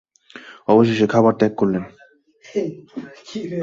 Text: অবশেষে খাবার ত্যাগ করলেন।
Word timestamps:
অবশেষে 0.67 1.07
খাবার 1.07 1.33
ত্যাগ 1.33 1.53
করলেন। 1.55 1.83